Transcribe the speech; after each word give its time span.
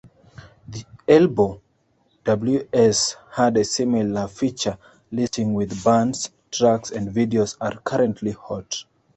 Elbo.ws 1.07 3.15
had 3.33 3.55
a 3.55 3.63
similar 3.63 4.27
feature 4.27 4.79
listing 5.11 5.53
which 5.53 5.83
Bands, 5.83 6.31
Tracks, 6.49 6.89
and 6.89 7.07
Videos 7.09 7.55
are 7.61 7.77
currently 7.81 8.31
hot. 8.31 8.83